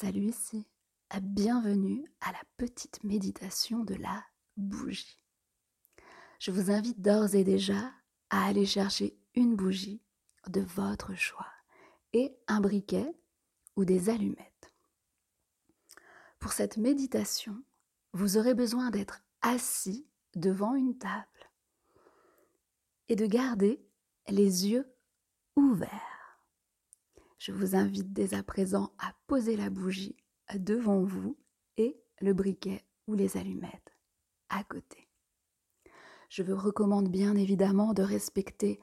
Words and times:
Salut 0.00 0.28
ici, 0.28 0.66
bienvenue 1.20 2.10
à 2.22 2.32
la 2.32 2.40
petite 2.56 3.04
méditation 3.04 3.84
de 3.84 3.94
la 3.96 4.24
bougie. 4.56 5.22
Je 6.38 6.50
vous 6.50 6.70
invite 6.70 7.02
d'ores 7.02 7.34
et 7.34 7.44
déjà 7.44 7.92
à 8.30 8.46
aller 8.46 8.64
chercher 8.64 9.14
une 9.34 9.56
bougie 9.56 10.00
de 10.48 10.62
votre 10.62 11.14
choix 11.16 11.52
et 12.14 12.34
un 12.48 12.62
briquet 12.62 13.14
ou 13.76 13.84
des 13.84 14.08
allumettes. 14.08 14.72
Pour 16.38 16.52
cette 16.52 16.78
méditation, 16.78 17.62
vous 18.14 18.38
aurez 18.38 18.54
besoin 18.54 18.88
d'être 18.88 19.20
assis 19.42 20.08
devant 20.34 20.76
une 20.76 20.96
table 20.96 21.50
et 23.10 23.16
de 23.16 23.26
garder 23.26 23.84
les 24.30 24.66
yeux 24.66 24.90
ouverts. 25.56 26.09
Je 27.40 27.52
vous 27.52 27.74
invite 27.74 28.12
dès 28.12 28.34
à 28.34 28.42
présent 28.42 28.92
à 28.98 29.14
poser 29.26 29.56
la 29.56 29.70
bougie 29.70 30.14
devant 30.54 31.02
vous 31.02 31.38
et 31.78 31.98
le 32.20 32.34
briquet 32.34 32.84
ou 33.06 33.14
les 33.14 33.38
allumettes 33.38 33.96
à 34.50 34.62
côté. 34.62 35.08
Je 36.28 36.42
vous 36.42 36.54
recommande 36.54 37.08
bien 37.08 37.34
évidemment 37.36 37.94
de 37.94 38.02
respecter 38.02 38.78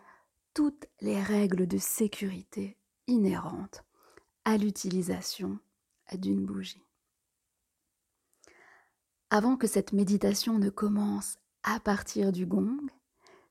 toutes 0.55 0.87
les 1.01 1.21
règles 1.21 1.67
de 1.67 1.77
sécurité 1.77 2.77
inhérentes 3.05 3.83
à 4.43 4.57
l'utilisation 4.57 5.59
d'une 6.13 6.43
bougie. 6.43 6.83
Avant 9.29 9.55
que 9.55 9.67
cette 9.67 9.93
méditation 9.93 10.57
ne 10.57 10.71
commence 10.71 11.37
à 11.61 11.79
partir 11.79 12.31
du 12.31 12.47
gong, 12.47 12.87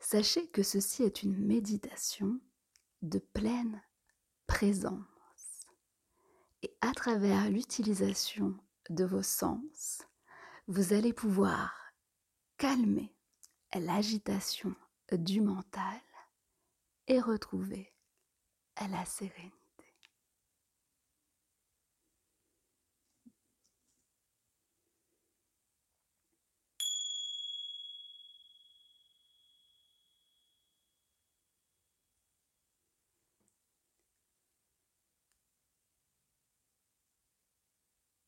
sachez 0.00 0.48
que 0.48 0.64
ceci 0.64 1.04
est 1.04 1.22
une 1.22 1.38
méditation 1.38 2.40
de 3.02 3.20
pleine 3.20 3.80
présence. 4.46 5.04
Et 6.62 6.74
à 6.80 6.92
travers 6.92 7.50
l'utilisation 7.50 8.56
de 8.90 9.04
vos 9.04 9.22
sens, 9.22 10.02
vous 10.66 10.92
allez 10.92 11.12
pouvoir 11.12 11.92
calmer 12.56 13.14
l'agitation 13.74 14.74
du 15.12 15.40
mental 15.40 16.00
et 17.06 17.20
retrouver 17.20 17.92
la 18.88 19.04
sérénité. 19.04 19.65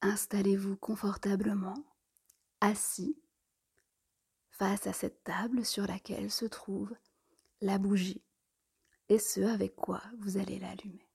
Installez-vous 0.00 0.76
confortablement, 0.76 1.84
assis, 2.60 3.16
face 4.50 4.86
à 4.86 4.92
cette 4.92 5.24
table 5.24 5.64
sur 5.64 5.86
laquelle 5.86 6.30
se 6.30 6.44
trouve 6.44 6.94
la 7.60 7.78
bougie 7.78 8.22
et 9.08 9.18
ce 9.18 9.40
avec 9.40 9.74
quoi 9.74 10.02
vous 10.18 10.36
allez 10.36 10.58
l'allumer. 10.58 11.08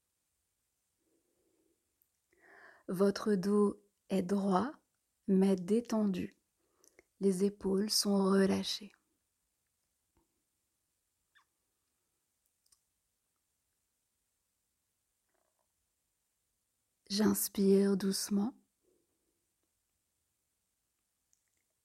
Votre 2.88 3.36
dos 3.36 3.80
est 4.10 4.22
droit 4.22 4.72
mais 5.28 5.56
détendu. 5.56 6.36
Les 7.22 7.46
épaules 7.46 7.90
sont 7.90 8.26
relâchées. 8.26 8.92
J'inspire 17.10 17.96
doucement 17.96 18.54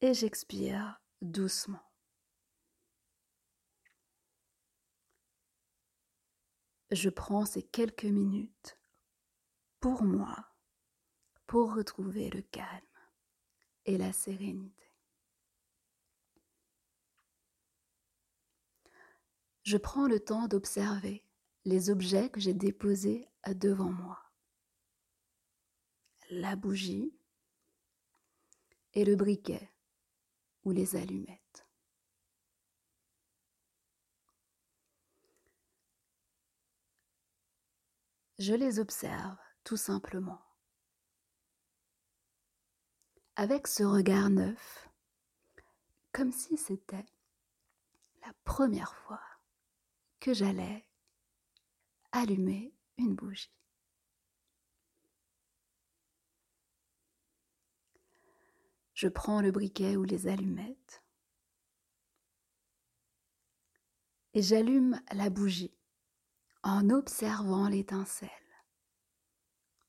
et 0.01 0.15
j'expire 0.15 1.01
doucement. 1.21 1.83
Je 6.91 7.11
prends 7.11 7.45
ces 7.45 7.63
quelques 7.63 8.05
minutes 8.05 8.79
pour 9.81 10.03
moi, 10.03 10.37
pour 11.47 11.75
retrouver 11.75 12.31
le 12.31 12.43
calme 12.43 12.81
et 13.85 13.99
la 13.99 14.13
sérénité. 14.13 14.75
Je 19.65 19.77
prends 19.77 20.07
le 20.07 20.19
temps 20.19 20.49
d'observer 20.49 21.23
les 21.67 21.91
objets 21.91 22.31
que 22.31 22.41
j'ai 22.41 22.55
déposés 22.55 23.29
devant 23.47 23.91
moi. 23.91 24.19
La 26.31 26.57
bougie 26.57 27.15
et 28.95 29.05
le 29.05 29.15
briquet 29.15 29.71
les 30.71 30.97
allumettes. 30.97 31.67
Je 38.39 38.55
les 38.55 38.79
observe 38.79 39.37
tout 39.65 39.77
simplement. 39.77 40.41
Avec 43.35 43.67
ce 43.67 43.83
regard 43.83 44.31
neuf, 44.31 44.89
comme 46.13 46.33
si 46.33 46.57
c'était 46.57 47.07
la 48.25 48.33
première 48.45 48.95
fois 48.95 49.23
que 50.21 50.33
j'allais 50.33 50.89
allumer 52.13 52.75
une 52.97 53.15
bougie. 53.15 53.58
Je 58.99 59.07
prends 59.07 59.41
le 59.41 59.53
briquet 59.53 59.97
ou 59.97 60.03
les 60.03 60.27
allumettes 60.27 61.05
et 64.35 64.43
j'allume 64.43 65.01
la 65.13 65.31
bougie 65.31 65.73
en 66.65 66.91
observant 66.91 67.69
l'étincelle, 67.69 68.29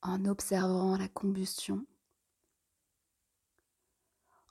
en 0.02 0.26
observant 0.26 0.96
la 0.96 1.08
combustion, 1.08 1.84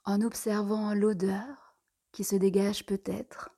en 0.04 0.20
observant 0.20 0.92
l'odeur 0.92 1.74
qui 2.12 2.22
se 2.22 2.36
dégage 2.36 2.84
peut-être. 2.84 3.48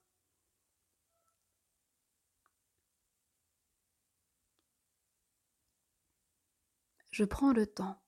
Je 7.10 7.24
prends 7.24 7.52
le 7.52 7.66
temps 7.66 8.00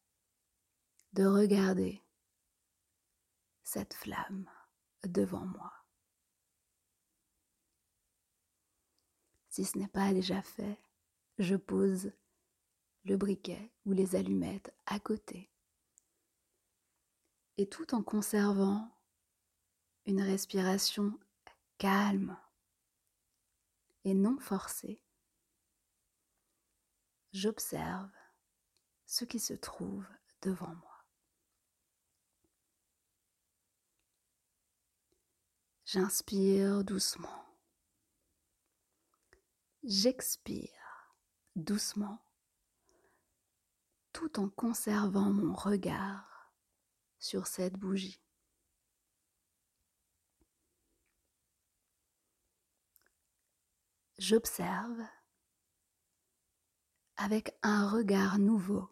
de 1.13 1.27
regarder 1.27 2.04
cette 3.75 3.95
flamme 3.95 4.49
devant 5.03 5.47
moi. 5.47 5.73
Si 9.49 9.65
ce 9.65 9.77
n'est 9.79 9.89
pas 9.89 10.13
déjà 10.13 10.43
fait, 10.43 10.79
je 11.39 11.57
pose 11.57 12.13
le 13.03 13.17
briquet 13.17 13.73
ou 13.85 13.93
les 13.93 14.15
allumettes 14.15 14.73
à 14.87 15.01
côté. 15.01 15.51
Et 17.57 17.69
tout 17.69 17.97
en 17.97 18.05
conservant 18.05 18.97
une 20.07 20.23
respiration 20.23 21.19
calme 21.79 22.39
et 24.05 24.15
non 24.15 24.39
forcée, 24.39 25.03
j'observe 27.33 28.13
ce 29.05 29.25
qui 29.25 29.41
se 29.41 29.55
trouve 29.55 30.07
devant 30.43 30.77
moi. 30.77 30.94
J'inspire 35.95 36.83
doucement. 36.83 37.47
J'expire 39.85 41.15
doucement 41.55 42.19
tout 44.13 44.41
en 44.41 44.49
conservant 44.49 45.31
mon 45.31 45.55
regard 45.55 46.53
sur 47.21 47.47
cette 47.47 47.75
bougie. 47.75 48.21
J'observe 54.19 55.01
avec 57.15 57.57
un 57.63 57.89
regard 57.89 58.41
nouveau 58.41 58.91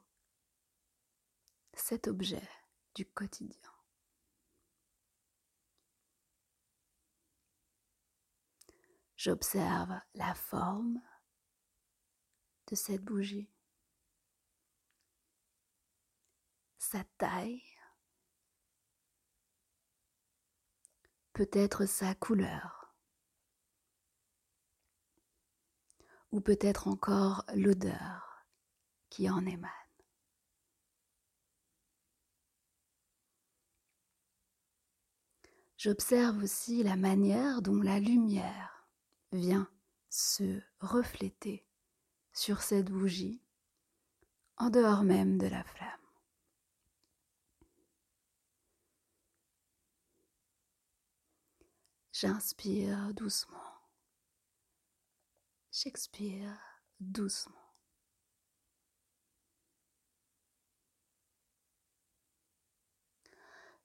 cet 1.74 2.06
objet 2.06 2.48
du 2.94 3.04
quotidien. 3.04 3.71
J'observe 9.24 10.00
la 10.14 10.34
forme 10.34 11.00
de 12.66 12.74
cette 12.74 13.04
bougie, 13.04 13.48
sa 16.76 17.04
taille, 17.18 17.62
peut-être 21.34 21.86
sa 21.86 22.16
couleur, 22.16 22.96
ou 26.32 26.40
peut-être 26.40 26.88
encore 26.88 27.44
l'odeur 27.54 28.44
qui 29.08 29.30
en 29.30 29.46
émane. 29.46 29.70
J'observe 35.76 36.42
aussi 36.42 36.82
la 36.82 36.96
manière 36.96 37.62
dont 37.62 37.80
la 37.80 38.00
lumière 38.00 38.71
vient 39.32 39.68
se 40.10 40.60
refléter 40.80 41.66
sur 42.32 42.62
cette 42.62 42.90
bougie 42.90 43.42
en 44.56 44.70
dehors 44.70 45.02
même 45.02 45.38
de 45.38 45.46
la 45.46 45.64
flamme. 45.64 45.88
J'inspire 52.12 53.12
doucement. 53.14 53.58
J'expire 55.72 56.56
doucement. 57.00 57.56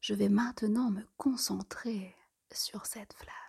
Je 0.01 0.13
vais 0.13 0.29
maintenant 0.29 0.91
me 0.91 1.01
concentrer 1.17 2.15
sur 2.51 2.85
cette 2.85 3.13
flamme. 3.13 3.46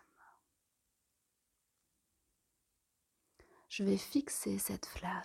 Je 3.69 3.85
vais 3.85 3.99
fixer 3.99 4.59
cette 4.59 4.87
flamme 4.87 5.25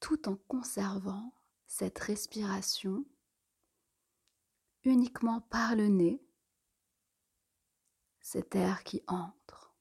tout 0.00 0.28
en 0.28 0.36
conservant 0.36 1.32
cette 1.66 1.98
respiration 1.98 3.04
uniquement 4.84 5.40
par 5.40 5.74
le 5.74 5.88
nez, 5.88 6.22
cet 8.20 8.54
air 8.54 8.84
qui 8.84 9.02
entre, 9.08 9.74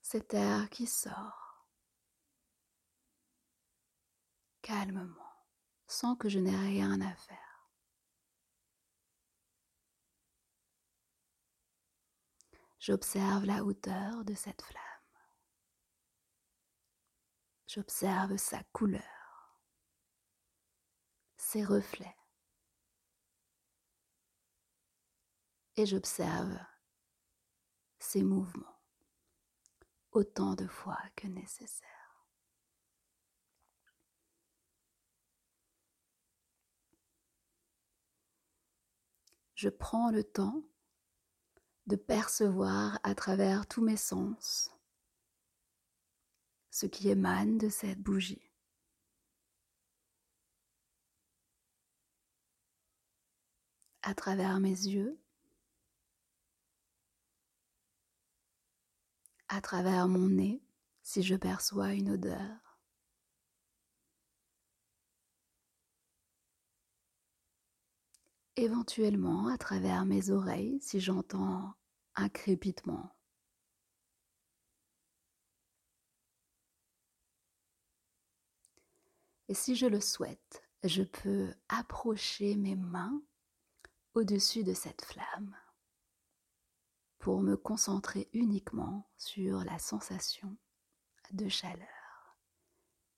cet 0.00 0.32
air 0.32 0.70
qui 0.70 0.86
sort, 0.86 1.66
calmement, 4.62 5.44
sans 5.86 6.14
que 6.14 6.28
je 6.28 6.38
n'ai 6.38 6.56
rien 6.56 7.00
à 7.00 7.14
faire. 7.14 7.47
J'observe 12.78 13.44
la 13.44 13.64
hauteur 13.64 14.24
de 14.24 14.34
cette 14.34 14.62
flamme. 14.62 14.82
J'observe 17.66 18.36
sa 18.36 18.62
couleur, 18.72 19.62
ses 21.36 21.64
reflets. 21.64 22.16
Et 25.76 25.86
j'observe 25.86 26.58
ses 27.98 28.22
mouvements 28.22 28.80
autant 30.12 30.54
de 30.54 30.66
fois 30.66 30.98
que 31.16 31.26
nécessaire. 31.26 31.88
Je 39.54 39.68
prends 39.68 40.10
le 40.10 40.22
temps 40.22 40.62
de 41.88 41.96
percevoir 41.96 43.00
à 43.02 43.14
travers 43.14 43.66
tous 43.66 43.82
mes 43.82 43.96
sens 43.96 44.70
ce 46.70 46.84
qui 46.84 47.08
émane 47.08 47.56
de 47.56 47.70
cette 47.70 47.98
bougie. 47.98 48.52
À 54.02 54.14
travers 54.14 54.60
mes 54.60 54.68
yeux, 54.68 55.18
à 59.48 59.62
travers 59.62 60.08
mon 60.08 60.28
nez, 60.28 60.62
si 61.02 61.22
je 61.22 61.36
perçois 61.36 61.94
une 61.94 62.10
odeur. 62.10 62.67
Éventuellement 68.60 69.46
à 69.46 69.56
travers 69.56 70.04
mes 70.04 70.30
oreilles 70.30 70.80
si 70.80 70.98
j'entends 70.98 71.74
un 72.16 72.28
crépitement. 72.28 73.14
Et 79.46 79.54
si 79.54 79.76
je 79.76 79.86
le 79.86 80.00
souhaite, 80.00 80.64
je 80.82 81.04
peux 81.04 81.54
approcher 81.68 82.56
mes 82.56 82.74
mains 82.74 83.22
au-dessus 84.14 84.64
de 84.64 84.74
cette 84.74 85.04
flamme 85.04 85.56
pour 87.20 87.42
me 87.42 87.56
concentrer 87.56 88.28
uniquement 88.32 89.08
sur 89.16 89.62
la 89.62 89.78
sensation 89.78 90.56
de 91.30 91.48
chaleur 91.48 92.36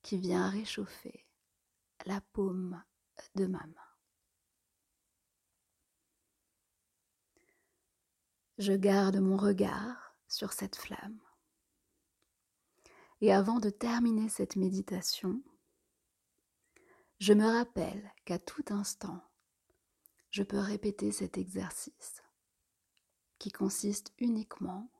qui 0.02 0.18
vient 0.18 0.50
réchauffer 0.50 1.26
la 2.04 2.20
paume 2.20 2.84
de 3.36 3.46
ma 3.46 3.64
main. 3.66 3.89
Je 8.60 8.74
garde 8.74 9.16
mon 9.16 9.38
regard 9.38 10.14
sur 10.28 10.52
cette 10.52 10.76
flamme. 10.76 11.18
Et 13.22 13.32
avant 13.32 13.58
de 13.58 13.70
terminer 13.70 14.28
cette 14.28 14.54
méditation, 14.54 15.42
je 17.20 17.32
me 17.32 17.46
rappelle 17.46 18.12
qu'à 18.26 18.38
tout 18.38 18.64
instant, 18.68 19.24
je 20.28 20.42
peux 20.42 20.58
répéter 20.58 21.10
cet 21.10 21.38
exercice 21.38 22.22
qui 23.38 23.50
consiste 23.50 24.12
uniquement 24.18 24.92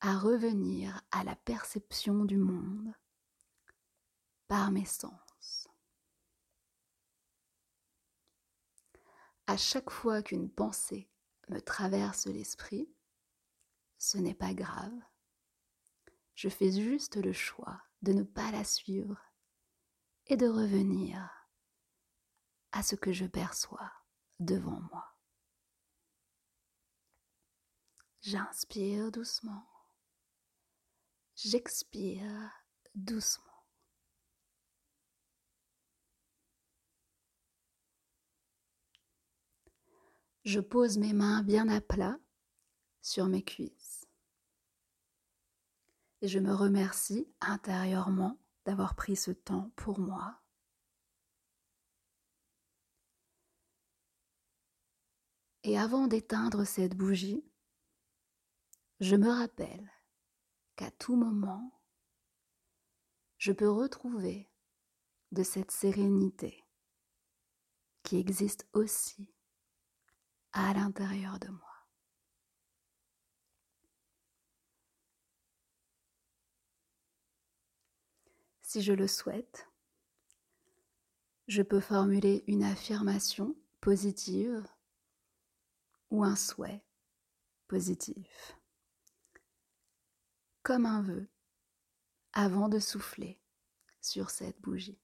à 0.00 0.18
revenir 0.18 1.02
à 1.12 1.22
la 1.22 1.36
perception 1.36 2.24
du 2.24 2.38
monde 2.38 2.92
par 4.48 4.72
mes 4.72 4.84
sens. 4.84 5.68
À 9.46 9.56
chaque 9.56 9.90
fois 9.90 10.24
qu'une 10.24 10.50
pensée 10.50 11.08
me 11.50 11.60
traverse 11.60 12.26
l'esprit, 12.26 12.88
ce 13.98 14.18
n'est 14.18 14.34
pas 14.34 14.54
grave. 14.54 14.94
Je 16.34 16.48
fais 16.48 16.70
juste 16.72 17.16
le 17.16 17.32
choix 17.32 17.82
de 18.02 18.12
ne 18.12 18.22
pas 18.22 18.50
la 18.52 18.64
suivre 18.64 19.20
et 20.26 20.36
de 20.36 20.46
revenir 20.46 21.28
à 22.72 22.82
ce 22.82 22.94
que 22.94 23.12
je 23.12 23.26
perçois 23.26 23.92
devant 24.38 24.80
moi. 24.92 25.06
J'inspire 28.22 29.10
doucement. 29.10 29.66
J'expire 31.34 32.52
doucement. 32.94 33.49
Je 40.44 40.60
pose 40.60 40.96
mes 40.96 41.12
mains 41.12 41.42
bien 41.42 41.68
à 41.68 41.80
plat 41.80 42.18
sur 43.02 43.26
mes 43.26 43.42
cuisses. 43.42 44.06
Et 46.22 46.28
je 46.28 46.38
me 46.38 46.54
remercie 46.54 47.28
intérieurement 47.40 48.38
d'avoir 48.64 48.94
pris 48.94 49.16
ce 49.16 49.30
temps 49.30 49.70
pour 49.76 49.98
moi. 49.98 50.40
Et 55.62 55.78
avant 55.78 56.06
d'éteindre 56.06 56.64
cette 56.64 56.96
bougie, 56.96 57.44
je 59.00 59.16
me 59.16 59.28
rappelle 59.28 59.90
qu'à 60.76 60.90
tout 60.90 61.16
moment, 61.16 61.82
je 63.36 63.52
peux 63.52 63.68
retrouver 63.68 64.48
de 65.32 65.42
cette 65.42 65.70
sérénité 65.70 66.64
qui 68.02 68.16
existe 68.16 68.66
aussi 68.72 69.30
à 70.52 70.72
l'intérieur 70.74 71.38
de 71.38 71.48
moi. 71.48 71.60
Si 78.62 78.82
je 78.82 78.92
le 78.92 79.08
souhaite, 79.08 79.68
je 81.48 81.62
peux 81.62 81.80
formuler 81.80 82.44
une 82.46 82.62
affirmation 82.62 83.56
positive 83.80 84.64
ou 86.10 86.22
un 86.22 86.36
souhait 86.36 86.84
positif, 87.66 88.56
comme 90.62 90.86
un 90.86 91.02
vœu, 91.02 91.28
avant 92.32 92.68
de 92.68 92.78
souffler 92.78 93.40
sur 94.00 94.30
cette 94.30 94.60
bougie. 94.60 95.00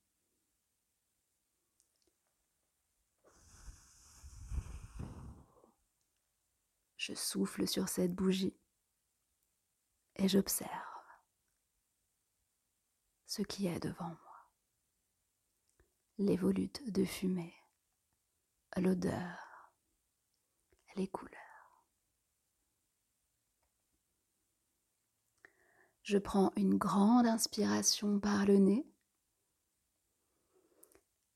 Je 7.07 7.15
souffle 7.15 7.69
sur 7.69 7.89
cette 7.89 8.13
bougie 8.13 8.59
et 10.17 10.27
j'observe 10.27 11.05
ce 13.27 13.43
qui 13.43 13.69
est 13.69 13.79
devant 13.79 14.09
moi. 14.09 14.51
Les 16.19 16.37
volutes 16.37 16.91
de 16.91 17.05
fumée, 17.05 17.55
l'odeur, 18.77 19.71
les 20.97 21.07
couleurs. 21.07 21.85
Je 26.03 26.19
prends 26.19 26.53
une 26.57 26.77
grande 26.77 27.29
inspiration 27.29 28.19
par 28.19 28.47
le 28.47 28.57
nez, 28.57 28.85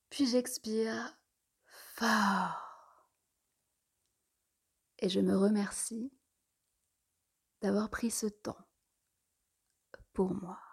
puis 0.08 0.26
j'expire 0.26 1.16
fort 1.94 2.69
Et 5.00 5.08
je 5.08 5.20
me 5.20 5.36
remercie 5.36 6.12
d'avoir 7.62 7.90
pris 7.90 8.10
ce 8.10 8.26
temps 8.26 8.68
pour 10.12 10.34
moi. 10.34 10.69